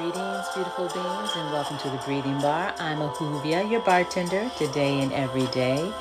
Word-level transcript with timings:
Greetings, 0.00 0.46
beautiful 0.54 0.88
beings, 0.88 1.30
and 1.36 1.52
welcome 1.52 1.76
to 1.76 1.90
the 1.90 2.00
Breathing 2.06 2.40
Bar. 2.40 2.74
I'm 2.78 3.00
Ahuvia, 3.00 3.70
your 3.70 3.82
bartender, 3.82 4.50
today 4.56 4.98
and 5.00 5.12
every 5.12 5.44
day. 5.48 5.92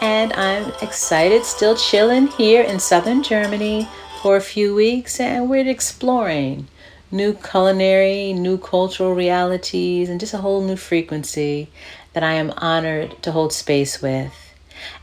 And 0.00 0.32
I'm 0.32 0.72
excited, 0.80 1.44
still 1.44 1.76
chilling 1.76 2.28
here 2.28 2.62
in 2.62 2.80
southern 2.80 3.22
Germany 3.22 3.86
for 4.22 4.36
a 4.36 4.40
few 4.40 4.74
weeks, 4.74 5.20
and 5.20 5.50
we're 5.50 5.68
exploring 5.68 6.68
new 7.10 7.34
culinary, 7.34 8.32
new 8.32 8.56
cultural 8.56 9.14
realities, 9.14 10.08
and 10.08 10.18
just 10.18 10.32
a 10.32 10.38
whole 10.38 10.64
new 10.64 10.76
frequency 10.76 11.68
that 12.14 12.22
I 12.22 12.32
am 12.32 12.54
honored 12.56 13.22
to 13.22 13.32
hold 13.32 13.52
space 13.52 14.00
with. 14.00 14.32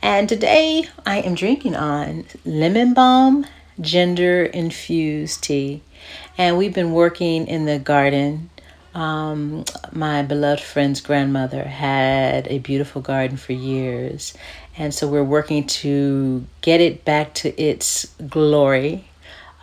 And 0.00 0.26
today 0.26 0.88
I 1.04 1.18
am 1.18 1.34
drinking 1.34 1.76
on 1.76 2.24
lemon 2.46 2.94
balm 2.94 3.44
ginger 3.78 4.46
infused 4.46 5.44
tea. 5.44 5.82
And 6.36 6.58
we've 6.58 6.74
been 6.74 6.92
working 6.92 7.46
in 7.46 7.66
the 7.66 7.78
garden. 7.78 8.50
Um, 8.94 9.64
my 9.92 10.22
beloved 10.22 10.62
friend's 10.62 11.00
grandmother 11.00 11.64
had 11.64 12.48
a 12.48 12.58
beautiful 12.58 13.02
garden 13.02 13.36
for 13.36 13.52
years. 13.52 14.34
And 14.76 14.94
so 14.94 15.08
we're 15.08 15.24
working 15.24 15.66
to 15.66 16.46
get 16.60 16.80
it 16.80 17.04
back 17.04 17.34
to 17.34 17.60
its 17.60 18.06
glory. 18.28 19.08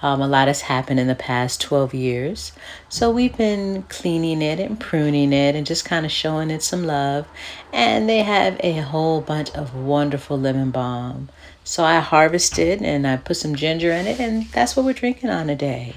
Um, 0.02 0.22
a 0.22 0.28
lot 0.28 0.48
has 0.48 0.62
happened 0.62 1.00
in 1.00 1.08
the 1.08 1.16
past 1.16 1.62
12 1.62 1.94
years. 1.94 2.52
So 2.90 3.10
we've 3.10 3.36
been 3.36 3.84
cleaning 3.84 4.42
it 4.42 4.60
and 4.60 4.80
pruning 4.80 5.34
it 5.34 5.56
and 5.56 5.66
just 5.66 5.86
kind 5.86 6.06
of 6.06 6.12
showing 6.12 6.52
it 6.52 6.62
some 6.62 6.84
love. 6.84 7.28
And 7.74 8.08
they 8.08 8.20
have 8.20 8.58
a 8.60 8.74
whole 8.82 9.22
bunch 9.22 9.52
of 9.52 9.74
wonderful 9.74 10.40
lemon 10.40 10.72
balm. 10.72 11.30
So 11.64 11.84
I 11.84 12.00
harvested 12.00 12.84
and 12.84 13.08
I 13.08 13.18
put 13.18 13.38
some 13.38 13.56
ginger 13.56 13.92
in 13.92 14.06
it, 14.06 14.20
and 14.20 14.46
that's 14.52 14.76
what 14.76 14.86
we're 14.86 14.94
drinking 14.94 15.32
on 15.32 15.48
today. 15.48 15.96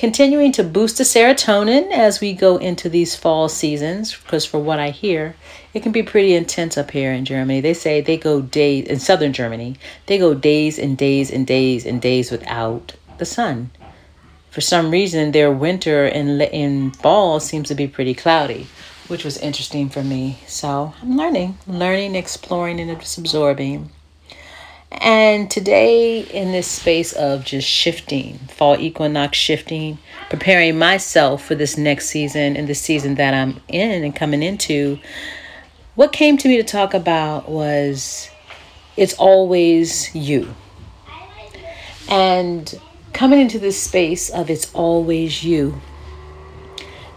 Continuing 0.00 0.50
to 0.52 0.64
boost 0.64 0.96
the 0.96 1.04
serotonin 1.04 1.92
as 1.92 2.22
we 2.22 2.32
go 2.32 2.56
into 2.56 2.88
these 2.88 3.14
fall 3.14 3.50
seasons, 3.50 4.16
because 4.16 4.46
for 4.46 4.58
what 4.58 4.78
I 4.78 4.88
hear, 4.88 5.36
it 5.74 5.82
can 5.82 5.92
be 5.92 6.02
pretty 6.02 6.34
intense 6.34 6.78
up 6.78 6.90
here 6.92 7.12
in 7.12 7.26
Germany. 7.26 7.60
They 7.60 7.74
say 7.74 8.00
they 8.00 8.16
go 8.16 8.40
days 8.40 8.86
in 8.86 8.98
southern 8.98 9.34
Germany, 9.34 9.76
they 10.06 10.16
go 10.16 10.32
days 10.32 10.78
and 10.78 10.96
days 10.96 11.30
and 11.30 11.46
days 11.46 11.84
and 11.84 12.00
days 12.00 12.30
without 12.30 12.94
the 13.18 13.26
sun. 13.26 13.72
For 14.50 14.62
some 14.62 14.90
reason, 14.90 15.32
their 15.32 15.52
winter 15.52 16.06
and 16.06 16.40
in 16.40 16.92
fall 16.92 17.38
seems 17.38 17.68
to 17.68 17.74
be 17.74 17.86
pretty 17.86 18.14
cloudy, 18.14 18.68
which 19.08 19.22
was 19.22 19.36
interesting 19.36 19.90
for 19.90 20.02
me. 20.02 20.38
So 20.46 20.94
I'm 21.02 21.18
learning, 21.18 21.58
learning, 21.66 22.14
exploring, 22.14 22.80
and 22.80 22.98
just 22.98 23.18
absorbing. 23.18 23.90
And 24.92 25.48
today, 25.48 26.20
in 26.20 26.50
this 26.50 26.66
space 26.66 27.12
of 27.12 27.44
just 27.44 27.68
shifting, 27.68 28.38
fall 28.48 28.76
equinox 28.76 29.38
shifting, 29.38 29.98
preparing 30.28 30.78
myself 30.78 31.44
for 31.44 31.54
this 31.54 31.78
next 31.78 32.08
season 32.08 32.56
and 32.56 32.66
the 32.68 32.74
season 32.74 33.14
that 33.14 33.32
I'm 33.32 33.60
in 33.68 34.02
and 34.02 34.16
coming 34.16 34.42
into, 34.42 34.98
what 35.94 36.12
came 36.12 36.36
to 36.38 36.48
me 36.48 36.56
to 36.56 36.64
talk 36.64 36.92
about 36.92 37.48
was 37.48 38.30
it's 38.96 39.14
always 39.14 40.12
you. 40.14 40.54
And 42.08 42.74
coming 43.12 43.38
into 43.40 43.60
this 43.60 43.80
space 43.80 44.28
of 44.28 44.50
it's 44.50 44.74
always 44.74 45.44
you, 45.44 45.80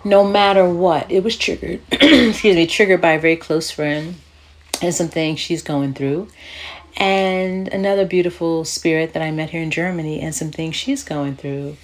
no 0.06 0.24
matter 0.24 0.70
what, 0.70 1.10
it 1.10 1.24
was 1.24 1.38
triggered, 1.38 1.82
excuse 1.92 2.56
me, 2.56 2.68
triggered 2.68 3.02
by 3.02 3.14
a 3.14 3.20
very 3.20 3.36
close 3.36 3.72
friend 3.72 4.16
and 4.80 4.94
some 4.94 5.08
things 5.08 5.40
she's 5.40 5.64
going 5.64 5.96
through 5.96 6.28
and 6.98 7.68
another 7.70 8.06
beautiful 8.06 8.66
spirit 8.66 9.14
that 9.14 9.22
I 9.22 9.32
met 9.32 9.50
here 9.50 9.62
in 9.62 9.72
Germany 9.72 10.22
and 10.22 10.34
some 10.34 10.52
things 10.52 10.76
she's 10.76 11.04
going 11.04 11.36
through. 11.36 11.78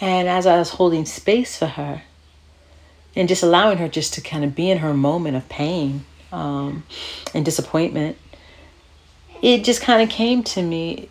And 0.00 0.28
as 0.28 0.46
I 0.46 0.58
was 0.58 0.70
holding 0.70 1.04
space 1.04 1.56
for 1.56 1.66
her 1.66 2.02
and 3.16 3.28
just 3.28 3.42
allowing 3.42 3.78
her 3.78 3.88
just 3.88 4.14
to 4.14 4.20
kind 4.20 4.44
of 4.44 4.54
be 4.54 4.70
in 4.70 4.78
her 4.78 4.94
moment 4.94 5.36
of 5.36 5.48
pain 5.48 6.04
um, 6.32 6.84
and 7.34 7.44
disappointment, 7.44 8.16
it 9.42 9.64
just 9.64 9.80
kind 9.80 10.02
of 10.02 10.08
came 10.08 10.42
to 10.42 10.62
me 10.62 11.08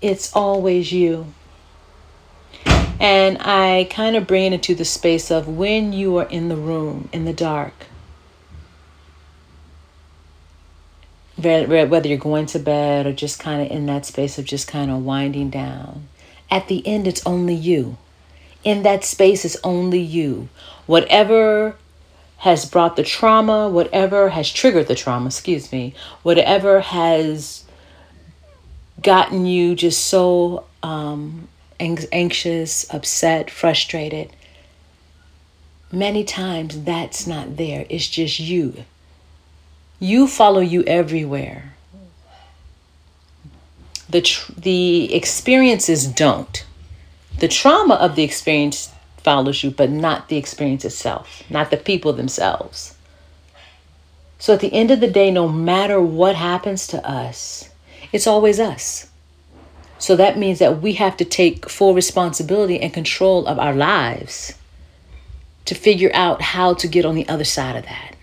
it's 0.00 0.34
always 0.34 0.92
you. 0.92 1.26
And 3.00 3.38
I 3.40 3.88
kind 3.90 4.16
of 4.16 4.26
bring 4.26 4.46
it 4.46 4.54
into 4.54 4.74
the 4.74 4.84
space 4.84 5.30
of 5.30 5.48
when 5.48 5.92
you 5.92 6.16
are 6.18 6.28
in 6.28 6.48
the 6.48 6.56
room, 6.56 7.08
in 7.12 7.24
the 7.24 7.32
dark, 7.32 7.86
whether 11.38 12.08
you're 12.08 12.18
going 12.18 12.46
to 12.46 12.58
bed 12.58 13.06
or 13.06 13.12
just 13.12 13.38
kind 13.38 13.62
of 13.62 13.70
in 13.70 13.86
that 13.86 14.04
space 14.04 14.38
of 14.38 14.44
just 14.44 14.66
kind 14.66 14.90
of 14.90 15.04
winding 15.04 15.50
down. 15.50 16.08
At 16.50 16.68
the 16.68 16.86
end, 16.86 17.06
it's 17.06 17.24
only 17.26 17.54
you. 17.54 17.96
In 18.64 18.82
that 18.82 19.04
space, 19.04 19.44
it's 19.44 19.56
only 19.62 20.00
you. 20.00 20.48
Whatever 20.86 21.76
has 22.38 22.64
brought 22.64 22.96
the 22.96 23.02
trauma, 23.02 23.68
whatever 23.68 24.30
has 24.30 24.50
triggered 24.52 24.88
the 24.88 24.94
trauma, 24.94 25.26
excuse 25.26 25.72
me, 25.72 25.94
whatever 26.22 26.80
has 26.80 27.64
gotten 29.02 29.46
you 29.46 29.74
just 29.74 30.06
so 30.06 30.64
um, 30.82 31.48
anxious, 31.80 32.92
upset, 32.92 33.50
frustrated, 33.50 34.30
many 35.92 36.24
times 36.24 36.82
that's 36.82 37.26
not 37.26 37.56
there. 37.56 37.86
It's 37.88 38.08
just 38.08 38.40
you. 38.40 38.84
You 39.98 40.26
follow 40.26 40.60
you 40.60 40.82
everywhere. 40.84 41.74
The, 44.08 44.22
tr- 44.22 44.52
the 44.56 45.14
experiences 45.14 46.06
don't. 46.06 46.64
The 47.38 47.48
trauma 47.48 47.94
of 47.94 48.14
the 48.14 48.22
experience 48.22 48.90
follows 49.18 49.62
you, 49.62 49.70
but 49.70 49.90
not 49.90 50.28
the 50.28 50.36
experience 50.36 50.84
itself, 50.84 51.42
not 51.50 51.70
the 51.70 51.76
people 51.76 52.12
themselves. 52.12 52.96
So 54.38 54.54
at 54.54 54.60
the 54.60 54.72
end 54.72 54.90
of 54.90 55.00
the 55.00 55.10
day, 55.10 55.30
no 55.30 55.48
matter 55.48 56.00
what 56.00 56.36
happens 56.36 56.86
to 56.88 57.06
us, 57.06 57.68
it's 58.12 58.26
always 58.26 58.60
us. 58.60 59.10
So 59.98 60.14
that 60.14 60.38
means 60.38 60.60
that 60.60 60.80
we 60.80 60.94
have 60.94 61.16
to 61.16 61.24
take 61.24 61.68
full 61.68 61.92
responsibility 61.92 62.80
and 62.80 62.94
control 62.94 63.46
of 63.46 63.58
our 63.58 63.74
lives 63.74 64.54
to 65.64 65.74
figure 65.74 66.10
out 66.14 66.40
how 66.40 66.74
to 66.74 66.88
get 66.88 67.04
on 67.04 67.16
the 67.16 67.28
other 67.28 67.44
side 67.44 67.76
of 67.76 67.84
that. 67.84 68.14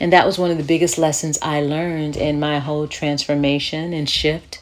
And 0.00 0.12
that 0.12 0.26
was 0.26 0.38
one 0.38 0.50
of 0.50 0.58
the 0.58 0.64
biggest 0.64 0.98
lessons 0.98 1.38
I 1.40 1.60
learned 1.60 2.16
in 2.16 2.40
my 2.40 2.58
whole 2.58 2.88
transformation 2.88 3.92
and 3.92 4.08
shift 4.08 4.60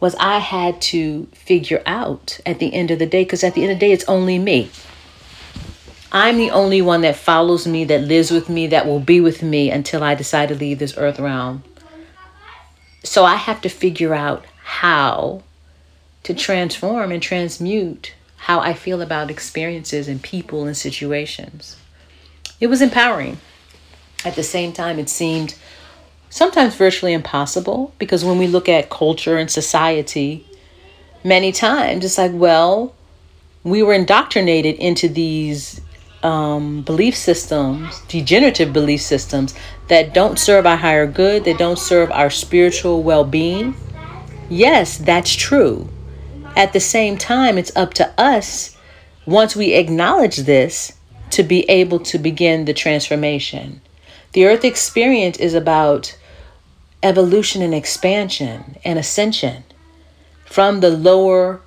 was 0.00 0.14
I 0.16 0.38
had 0.38 0.80
to 0.82 1.26
figure 1.32 1.82
out 1.86 2.40
at 2.44 2.58
the 2.58 2.74
end 2.74 2.90
of 2.90 2.98
the 2.98 3.06
day 3.06 3.24
because 3.24 3.44
at 3.44 3.54
the 3.54 3.62
end 3.62 3.72
of 3.72 3.78
the 3.78 3.86
day 3.86 3.92
it's 3.92 4.04
only 4.08 4.38
me. 4.38 4.70
I'm 6.12 6.38
the 6.38 6.50
only 6.50 6.82
one 6.82 7.00
that 7.02 7.16
follows 7.16 7.66
me, 7.66 7.84
that 7.84 8.02
lives 8.02 8.30
with 8.30 8.48
me, 8.48 8.68
that 8.68 8.86
will 8.86 9.00
be 9.00 9.20
with 9.20 9.42
me 9.42 9.70
until 9.70 10.02
I 10.02 10.14
decide 10.14 10.48
to 10.48 10.54
leave 10.54 10.78
this 10.78 10.96
earth 10.96 11.18
realm. 11.18 11.62
So 13.02 13.24
I 13.24 13.36
have 13.36 13.60
to 13.62 13.68
figure 13.68 14.14
out 14.14 14.44
how 14.62 15.42
to 16.24 16.34
transform 16.34 17.12
and 17.12 17.22
transmute 17.22 18.14
how 18.36 18.60
I 18.60 18.74
feel 18.74 19.02
about 19.02 19.30
experiences 19.30 20.08
and 20.08 20.22
people 20.22 20.66
and 20.66 20.76
situations. 20.76 21.76
It 22.60 22.68
was 22.68 22.82
empowering. 22.82 23.38
At 24.24 24.34
the 24.34 24.42
same 24.42 24.72
time, 24.72 24.98
it 24.98 25.08
seemed 25.08 25.54
sometimes 26.30 26.74
virtually 26.74 27.12
impossible 27.12 27.94
because 27.98 28.24
when 28.24 28.38
we 28.38 28.46
look 28.46 28.68
at 28.68 28.90
culture 28.90 29.36
and 29.36 29.50
society, 29.50 30.46
many 31.22 31.52
times 31.52 32.04
it's 32.04 32.18
like, 32.18 32.32
well, 32.34 32.94
we 33.62 33.82
were 33.82 33.94
indoctrinated 33.94 34.76
into 34.76 35.08
these 35.08 35.80
um, 36.22 36.82
belief 36.82 37.16
systems, 37.16 38.00
degenerative 38.08 38.72
belief 38.72 39.00
systems 39.00 39.54
that 39.88 40.14
don't 40.14 40.38
serve 40.38 40.66
our 40.66 40.76
higher 40.76 41.06
good, 41.06 41.44
that 41.44 41.58
don't 41.58 41.78
serve 41.78 42.10
our 42.10 42.30
spiritual 42.30 43.02
well 43.02 43.24
being. 43.24 43.74
Yes, 44.48 44.98
that's 44.98 45.34
true. 45.34 45.88
At 46.56 46.72
the 46.72 46.80
same 46.80 47.18
time, 47.18 47.58
it's 47.58 47.74
up 47.76 47.94
to 47.94 48.12
us, 48.18 48.76
once 49.26 49.54
we 49.54 49.74
acknowledge 49.74 50.38
this, 50.38 50.92
to 51.30 51.42
be 51.42 51.68
able 51.68 51.98
to 52.00 52.18
begin 52.18 52.64
the 52.64 52.72
transformation. 52.72 53.80
The 54.36 54.44
earth 54.44 54.66
experience 54.66 55.38
is 55.38 55.54
about 55.54 56.14
evolution 57.02 57.62
and 57.62 57.74
expansion 57.74 58.76
and 58.84 58.98
ascension 58.98 59.64
from 60.44 60.80
the 60.80 60.90
lower 60.90 61.62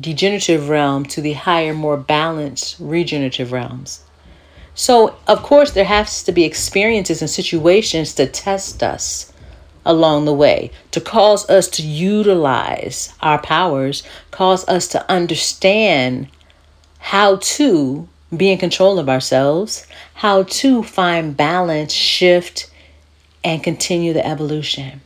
degenerative 0.00 0.70
realm 0.70 1.04
to 1.04 1.20
the 1.20 1.34
higher, 1.34 1.74
more 1.74 1.98
balanced 1.98 2.76
regenerative 2.80 3.52
realms. 3.52 4.04
So, 4.74 5.16
of 5.26 5.42
course, 5.42 5.72
there 5.72 5.84
has 5.84 6.22
to 6.22 6.32
be 6.32 6.44
experiences 6.44 7.20
and 7.20 7.28
situations 7.28 8.14
to 8.14 8.24
test 8.24 8.82
us 8.82 9.30
along 9.84 10.24
the 10.24 10.32
way, 10.32 10.70
to 10.92 11.02
cause 11.02 11.46
us 11.50 11.68
to 11.68 11.82
utilize 11.82 13.12
our 13.20 13.38
powers, 13.38 14.02
cause 14.30 14.66
us 14.66 14.88
to 14.88 15.10
understand 15.12 16.28
how 17.00 17.36
to 17.36 18.08
be 18.36 18.50
in 18.50 18.58
control 18.58 18.98
of 18.98 19.08
ourselves, 19.08 19.86
how 20.14 20.44
to 20.44 20.82
find 20.82 21.36
balance, 21.36 21.92
shift, 21.92 22.70
and 23.42 23.62
continue 23.62 24.12
the 24.12 24.26
evolution. 24.26 25.00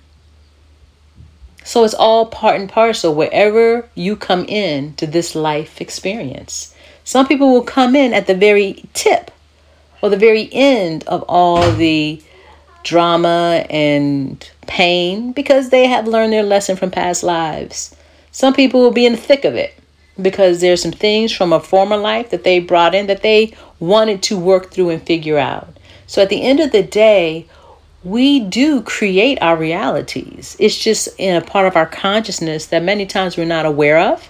So 1.65 1.85
it's 1.85 1.95
all 1.95 2.27
part 2.27 2.59
and 2.59 2.69
parcel 2.69 3.15
wherever 3.15 3.89
you 3.95 4.17
come 4.17 4.45
in 4.47 4.95
to 4.95 5.07
this 5.07 5.35
life 5.35 5.81
experience. 5.81 6.75
Some 7.05 7.27
people 7.27 7.53
will 7.53 7.63
come 7.63 7.95
in 7.95 8.15
at 8.15 8.27
the 8.27 8.35
very 8.35 8.85
tip 8.95 9.31
or 10.01 10.09
the 10.09 10.17
very 10.17 10.49
end 10.53 11.05
of 11.05 11.23
all 11.29 11.71
the 11.73 12.23
drama 12.85 13.67
and 13.69 14.51
pain 14.67 15.33
because 15.33 15.71
they 15.71 15.87
have 15.87 16.09
learned 16.09 16.33
their 16.33 16.43
lesson 16.43 16.77
from 16.77 16.91
past 16.91 17.23
lives. 17.23 17.95
Some 18.31 18.55
people 18.55 18.81
will 18.81 18.91
be 18.91 19.07
in 19.07 19.13
the 19.13 19.19
thick 19.19 19.45
of 19.45 19.55
it 19.55 19.78
because 20.21 20.61
there's 20.61 20.83
some 20.83 20.93
things 20.93 21.33
from 21.33 21.53
a 21.53 21.61
former 21.61 21.97
life 21.97 22.31
that 22.31 22.45
they 22.45 22.59
brought 22.59 22.95
in 22.95 23.07
that 23.07 23.23
they 23.23 23.55
wanted 23.79 24.23
to 24.25 24.39
work 24.39 24.71
through 24.71 24.91
and 24.91 25.03
figure 25.03 25.39
out. 25.39 25.79
So 26.07 26.23
at 26.23 26.29
the 26.29 26.43
end 26.43 26.61
of 26.61 26.73
the 26.73 26.83
day, 26.83 27.47
we 28.05 28.41
do 28.41 28.83
create 28.83 29.39
our 29.41 29.57
realities. 29.57 30.57
It's 30.59 30.79
just 30.79 31.09
in 31.19 31.37
a 31.37 31.45
part 31.45 31.67
of 31.67 31.77
our 31.77 31.87
consciousness 31.87 32.67
that 32.67 32.83
many 32.83 33.07
times 33.07 33.37
we're 33.37 33.45
not 33.45 33.67
aware 33.67 33.99
of 33.99 34.29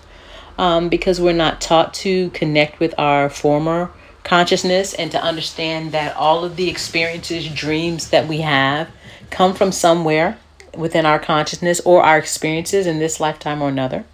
um, 0.58 0.88
because 0.88 1.20
we're 1.20 1.32
not 1.32 1.60
taught 1.60 1.94
to 1.94 2.30
connect 2.30 2.80
with 2.80 2.94
our 2.98 3.30
former 3.30 3.90
consciousness 4.24 4.92
and 4.94 5.10
to 5.12 5.22
understand 5.22 5.92
that 5.92 6.16
all 6.16 6.44
of 6.44 6.56
the 6.56 6.68
experiences, 6.68 7.48
dreams 7.48 8.10
that 8.10 8.26
we 8.26 8.40
have 8.40 8.88
come 9.30 9.54
from 9.54 9.72
somewhere 9.72 10.38
within 10.74 11.06
our 11.06 11.18
consciousness 11.18 11.80
or 11.80 12.02
our 12.02 12.18
experiences 12.18 12.86
in 12.86 12.98
this 12.98 13.20
lifetime 13.20 13.62
or 13.62 13.68
another. 13.68 14.04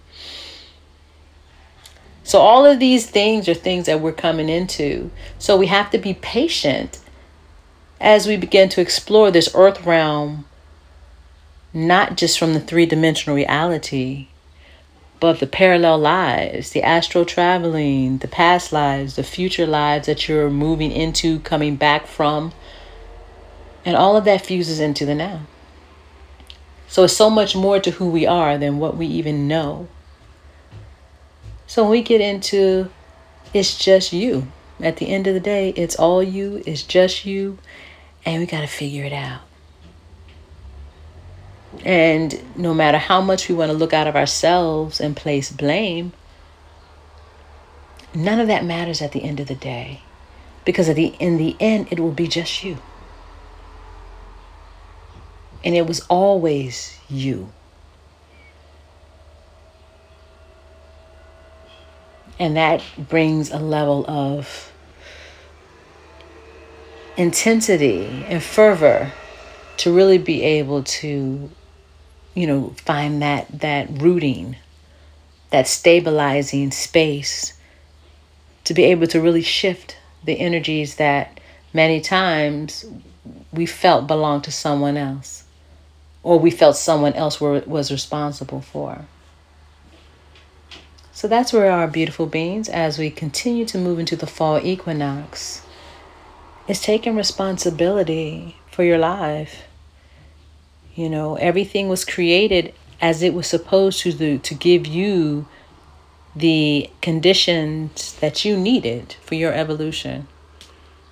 So, 2.25 2.39
all 2.39 2.65
of 2.65 2.79
these 2.79 3.07
things 3.07 3.47
are 3.47 3.53
things 3.53 3.85
that 3.85 4.01
we're 4.01 4.11
coming 4.11 4.49
into. 4.49 5.11
So, 5.37 5.55
we 5.55 5.67
have 5.67 5.91
to 5.91 5.99
be 5.99 6.15
patient 6.15 6.99
as 8.01 8.25
we 8.25 8.35
begin 8.35 8.67
to 8.69 8.81
explore 8.81 9.29
this 9.29 9.47
earth 9.53 9.85
realm, 9.85 10.45
not 11.71 12.17
just 12.17 12.39
from 12.39 12.55
the 12.55 12.59
three 12.59 12.87
dimensional 12.87 13.35
reality, 13.35 14.27
but 15.19 15.39
the 15.39 15.45
parallel 15.45 15.99
lives, 15.99 16.71
the 16.71 16.81
astral 16.81 17.25
traveling, 17.25 18.17
the 18.17 18.27
past 18.27 18.73
lives, 18.73 19.17
the 19.17 19.23
future 19.23 19.67
lives 19.67 20.07
that 20.07 20.27
you're 20.27 20.49
moving 20.49 20.91
into, 20.91 21.39
coming 21.41 21.75
back 21.75 22.07
from. 22.07 22.53
And 23.85 23.95
all 23.95 24.17
of 24.17 24.25
that 24.25 24.43
fuses 24.43 24.79
into 24.79 25.05
the 25.05 25.13
now. 25.13 25.41
So 26.87 27.03
it's 27.03 27.15
so 27.15 27.29
much 27.29 27.55
more 27.55 27.79
to 27.79 27.91
who 27.91 28.09
we 28.09 28.25
are 28.25 28.57
than 28.57 28.79
what 28.79 28.97
we 28.97 29.05
even 29.05 29.47
know. 29.47 29.87
So 31.67 31.83
when 31.83 31.91
we 31.91 32.01
get 32.01 32.21
into 32.21 32.89
it's 33.55 33.77
just 33.77 34.11
you, 34.11 34.47
at 34.81 34.97
the 34.97 35.07
end 35.07 35.27
of 35.27 35.33
the 35.33 35.39
day, 35.39 35.69
it's 35.77 35.95
all 35.95 36.21
you, 36.21 36.61
it's 36.65 36.83
just 36.83 37.25
you, 37.25 37.57
and 38.25 38.41
we 38.41 38.45
got 38.45 38.61
to 38.61 38.67
figure 38.67 39.05
it 39.05 39.13
out. 39.13 39.41
And 41.85 42.57
no 42.57 42.73
matter 42.73 42.97
how 42.97 43.21
much 43.21 43.47
we 43.47 43.55
want 43.55 43.71
to 43.71 43.77
look 43.77 43.93
out 43.93 44.07
of 44.07 44.15
ourselves 44.15 44.99
and 44.99 45.15
place 45.15 45.51
blame, 45.51 46.11
none 48.13 48.39
of 48.39 48.47
that 48.47 48.65
matters 48.65 49.01
at 49.01 49.13
the 49.13 49.23
end 49.23 49.39
of 49.39 49.47
the 49.47 49.55
day. 49.55 50.01
Because 50.65 50.89
at 50.89 50.95
the 50.95 51.15
in 51.19 51.37
the 51.37 51.55
end 51.59 51.87
it 51.91 51.99
will 51.99 52.11
be 52.11 52.27
just 52.27 52.63
you. 52.63 52.77
And 55.63 55.75
it 55.75 55.87
was 55.87 56.01
always 56.09 56.97
you. 57.09 57.53
And 62.39 62.57
that 62.57 62.83
brings 62.97 63.51
a 63.51 63.59
level 63.59 64.05
of 64.09 64.71
intensity 67.17 68.25
and 68.27 68.43
fervor 68.43 69.13
to 69.77 69.93
really 69.93 70.17
be 70.17 70.43
able 70.43 70.83
to 70.83 71.49
you 72.33 72.47
know 72.47 72.73
find 72.77 73.21
that 73.21 73.47
that 73.59 73.87
rooting 74.01 74.55
that 75.49 75.67
stabilizing 75.67 76.71
space 76.71 77.53
to 78.65 78.73
be 78.73 78.83
able 78.83 79.07
to 79.07 79.21
really 79.21 79.41
shift 79.41 79.97
the 80.25 80.39
energies 80.39 80.95
that 80.95 81.39
many 81.73 82.01
times 82.01 82.85
we 83.53 83.65
felt 83.65 84.07
belonged 84.07 84.43
to 84.43 84.51
someone 84.51 84.97
else 84.97 85.45
or 86.23 86.39
we 86.39 86.49
felt 86.49 86.75
someone 86.75 87.13
else 87.13 87.39
were, 87.39 87.61
was 87.65 87.91
responsible 87.91 88.59
for 88.59 89.05
so 91.15 91.27
that's 91.27 91.51
where 91.51 91.71
our 91.71 91.87
beautiful 91.87 92.27
beings 92.27 92.69
as 92.69 92.99
we 92.99 93.09
continue 93.09 93.65
to 93.65 93.79
move 93.79 93.97
into 93.97 94.15
the 94.15 94.27
fall 94.27 94.59
equinox 94.63 95.63
is 96.67 96.79
taking 96.79 97.15
responsibility 97.15 98.57
for 98.69 98.83
your 98.83 98.99
life 98.99 99.63
you 100.95 101.09
know, 101.09 101.35
everything 101.35 101.89
was 101.89 102.05
created 102.05 102.73
as 103.01 103.21
it 103.21 103.33
was 103.33 103.47
supposed 103.47 103.99
to 104.01 104.13
do 104.13 104.37
to 104.39 104.53
give 104.55 104.87
you 104.87 105.45
the 106.33 106.89
conditions 107.01 108.13
that 108.21 108.45
you 108.45 108.57
needed 108.57 109.15
for 109.21 109.35
your 109.35 109.53
evolution. 109.53 110.27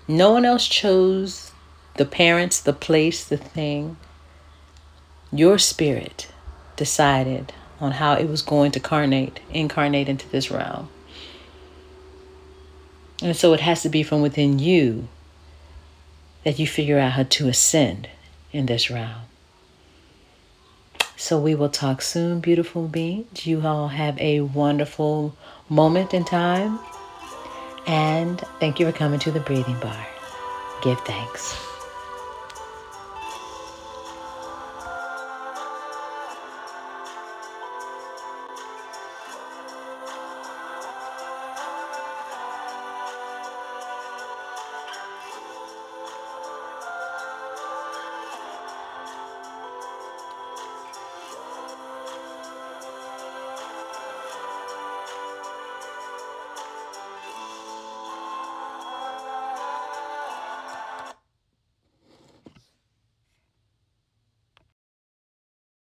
No 0.07 0.31
one 0.31 0.45
else 0.45 0.67
chose 0.67 1.51
the 1.97 2.05
parents, 2.05 2.61
the 2.61 2.73
place, 2.73 3.25
the 3.25 3.37
thing. 3.37 3.97
Your 5.31 5.57
spirit 5.57 6.29
decided 6.77 7.53
on 7.83 7.91
how 7.91 8.13
it 8.13 8.29
was 8.29 8.41
going 8.41 8.71
to 8.71 8.79
carnate, 8.79 9.41
incarnate 9.51 10.07
into 10.07 10.27
this 10.29 10.49
realm. 10.49 10.87
And 13.21 13.35
so 13.35 13.53
it 13.53 13.59
has 13.59 13.81
to 13.81 13.89
be 13.89 14.03
from 14.03 14.21
within 14.21 14.57
you 14.57 15.09
that 16.45 16.57
you 16.59 16.65
figure 16.65 16.97
out 16.97 17.11
how 17.11 17.23
to 17.23 17.49
ascend 17.49 18.07
in 18.53 18.67
this 18.67 18.89
realm. 18.89 19.23
So 21.17 21.37
we 21.37 21.55
will 21.55 21.69
talk 21.69 22.01
soon, 22.01 22.39
beautiful 22.39 22.87
beings. 22.87 23.45
You 23.45 23.67
all 23.67 23.89
have 23.89 24.17
a 24.17 24.39
wonderful 24.39 25.35
moment 25.67 26.13
in 26.13 26.23
time. 26.23 26.79
And 27.85 28.39
thank 28.61 28.79
you 28.79 28.85
for 28.85 28.93
coming 28.93 29.19
to 29.19 29.31
the 29.31 29.41
breathing 29.41 29.79
bar. 29.81 30.07
Give 30.81 30.99
thanks. 31.01 31.53